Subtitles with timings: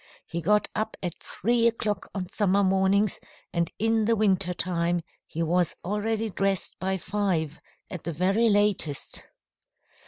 [0.25, 3.19] He got up at three o'clock on summer mornings,
[3.53, 9.23] and in the winter time he was always dressed by five, at the very latest.